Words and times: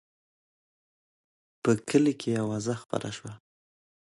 په 1.63 1.71
کلي 1.89 2.13
کې 2.21 2.39
اوازه 2.43 2.73
خپره 2.83 3.09
شوه. 3.17 3.33